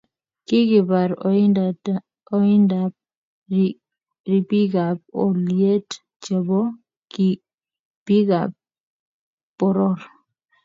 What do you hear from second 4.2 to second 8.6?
ripikap kaliet chebo pikap